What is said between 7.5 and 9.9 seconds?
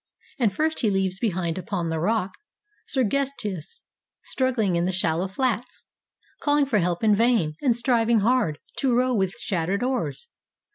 and striving hard To row with shattered